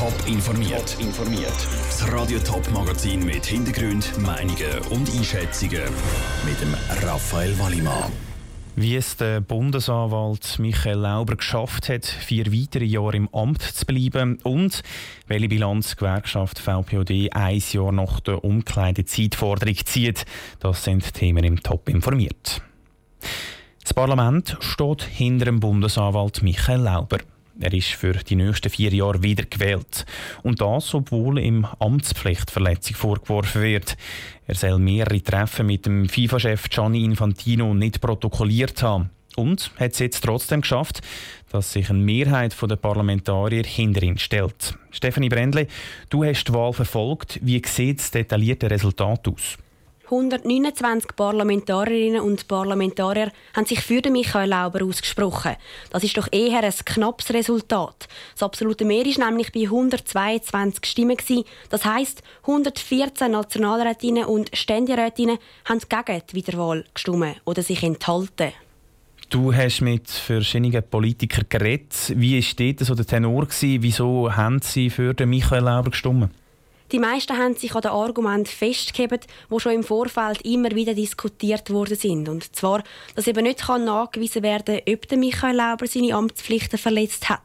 [0.00, 0.96] Top informiert.
[0.98, 1.52] informiert.
[1.90, 5.82] Das Radio Top Magazin mit Hintergrund, Meinungen und Einschätzungen
[6.46, 6.74] mit dem
[7.06, 8.10] Raphael Wallimann.
[8.76, 14.38] Wie es der Bundesanwalt Michael Lauber geschafft hat, vier weitere Jahre im Amt zu bleiben
[14.42, 14.80] und
[15.26, 20.24] welche Bilanz die Gewerkschaft VPOD ein Jahr nach der Umkleidezeitforderung zieht,
[20.60, 22.62] das sind Themen im Top informiert.
[23.82, 27.18] Das Parlament steht hinter dem Bundesanwalt Michael Lauber.
[27.60, 30.06] Er ist für die nächsten vier Jahre wieder gewählt.
[30.42, 33.98] Und das, obwohl ihm Amtspflichtverletzung vorgeworfen wird.
[34.46, 39.10] Er soll mehrere Treffen mit dem FIFA-Chef Gianni Infantino nicht protokolliert haben.
[39.36, 41.02] Und hat es jetzt trotzdem geschafft,
[41.50, 44.74] dass sich eine Mehrheit der Parlamentarier hinter ihn stellt.
[44.90, 45.66] Stefanie Brändle,
[46.08, 47.38] du hast die Wahl verfolgt.
[47.42, 49.58] Wie sieht das detaillierte Resultat aus?
[50.10, 55.54] 129 Parlamentarierinnen und Parlamentarier haben sich für den Michael Lauber ausgesprochen.
[55.90, 58.08] Das ist doch eher ein knappes Resultat.
[58.32, 61.16] Das absolute Mehr ist nämlich bei 122 Stimmen.
[61.68, 68.52] Das heisst, 114 Nationalrätinnen und Ständerätinnen haben gegen die Wiederwahl gestimmt oder sich enthalten.
[69.28, 72.12] Du hast mit verschiedenen Politikern geredet.
[72.16, 73.46] Wie war dort so der Tenor?
[73.60, 76.30] Wieso haben sie für den Michael Lauber gestimmt?
[76.92, 81.70] Die meisten haben sich an den Argumenten festgehalten, die schon im Vorfeld immer wieder diskutiert
[81.70, 82.28] worden sind.
[82.28, 82.82] Und zwar,
[83.14, 87.40] dass eben nicht kann nachgewiesen werden ob der Michael Lauber seine Amtspflichten verletzt hat.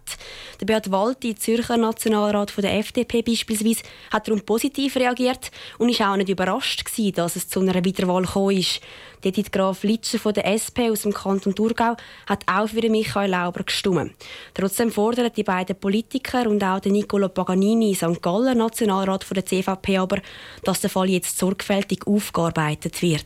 [0.60, 6.02] Der Beat Walti, Zürcher Nationalrat von der FDP beispielsweise, hat darum positiv reagiert und ist
[6.02, 8.82] auch nicht überrascht gewesen, dass es zu einer Wiederwahl gekommen ist.
[9.26, 11.96] Edith Graf Litscher von der SP aus dem Kanton Thurgau
[12.28, 14.14] hat auch für Michael Lauber gestimmt.
[14.54, 18.22] Trotzdem fordern die beiden Politiker und auch der Nicolo Paganini, St.
[18.22, 20.22] Gallen Nationalrat von der CVP aber,
[20.64, 23.26] dass der Fall jetzt sorgfältig aufgearbeitet wird.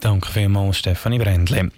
[0.00, 1.70] Danke vielmals, Stefanie Brändle.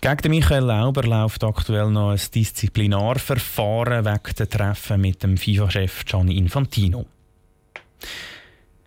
[0.00, 6.38] Gegen Michael Lauber läuft aktuell noch ein Disziplinarverfahren wegen der Treffen mit dem FIFA-Chef Gianni
[6.38, 7.04] Infantino.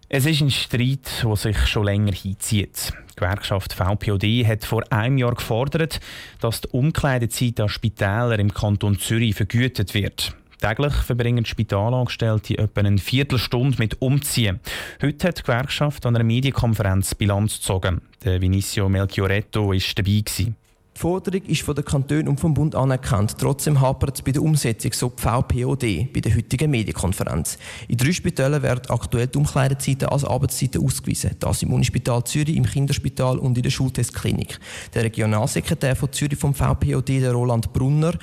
[0.10, 2.94] Es ist ein Streit, der sich schon länger hinzieht.
[3.12, 6.00] Die Gewerkschaft VPOD hat vor einem Jahr gefordert,
[6.40, 10.36] dass die Umkleidezeit an Spitälern im Kanton Zürich vergütet wird.
[10.64, 14.62] Täglich verbringen Spitalangestellte etwa eine Viertelstunde mit Umziehen.
[15.02, 18.00] Heute hat die Gewerkschaft an einer Medienkonferenz Bilanz gezogen.
[18.24, 20.22] Der Vinicio Melchioretto war dabei.
[20.22, 20.56] Gewesen.
[20.96, 23.36] Die Forderung ist von den Kantonen und vom Bund anerkannt.
[23.40, 27.58] Trotzdem hapert es bei der Umsetzung, so die VPOD bei der heutigen Medienkonferenz.
[27.88, 31.32] In drei Spitälern werden aktuell die Umkleidezeiten als Arbeitszeiten ausgewiesen.
[31.40, 34.60] Das im Unispital Zürich, im Kinderspital und in der Schultestklinik.
[34.94, 38.14] Der Regionalsekretär von Zürich vom VPOD, der Roland Brunner,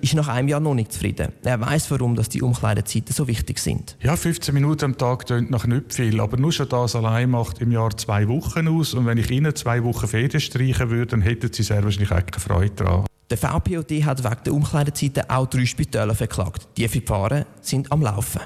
[0.00, 1.32] ist nach einem Jahr noch nicht zufrieden.
[1.42, 3.96] Er weiß, warum dass die Umkleidezeiten so wichtig sind.
[4.02, 7.60] Ja, 15 Minuten am Tag tönt noch nicht viel, aber nur schon das allein macht
[7.60, 8.94] im Jahr zwei Wochen aus.
[8.94, 12.26] Und wenn ich Ihnen zwei Wochen Ferien streichen würde, dann hätten Sie sehr wahrscheinlich auch
[12.30, 13.04] keine Freude daran.
[13.30, 16.68] Der VPOD hat wegen der Umkleidezeiten auch drei Spitäler verklagt.
[16.76, 18.40] Die Verfahren sind am Laufen.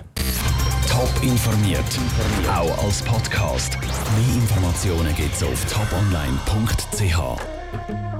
[0.89, 1.85] Top informiert,
[2.49, 3.79] auch als Podcast.
[3.81, 8.13] Mehr Informationen gibt es auf toponline.ch.